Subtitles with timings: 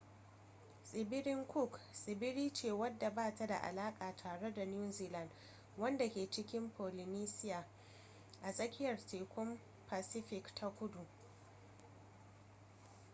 [0.85, 5.29] tsibirin cook tsibiri ce wanda ba ta da alaka tare da new zealand
[5.77, 7.67] wanda ke cikin polynesia
[8.43, 9.59] a tsakiyar tekun
[9.89, 11.07] pacific ta kudu